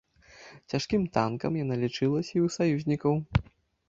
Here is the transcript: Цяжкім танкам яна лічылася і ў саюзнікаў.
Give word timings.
Цяжкім 0.73 1.03
танкам 1.17 1.59
яна 1.63 1.75
лічылася 1.83 2.31
і 2.31 2.41
ў 2.47 2.55
саюзнікаў. 2.57 3.13